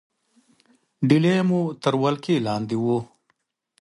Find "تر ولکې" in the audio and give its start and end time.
1.83-2.35